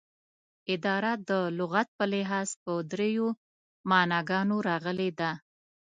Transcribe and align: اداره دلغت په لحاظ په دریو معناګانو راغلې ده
اداره 0.75 1.11
دلغت 1.29 1.87
په 1.97 2.03
لحاظ 2.13 2.49
په 2.63 2.71
دریو 2.91 3.27
معناګانو 3.89 4.55
راغلې 4.67 5.09
ده 5.19 5.31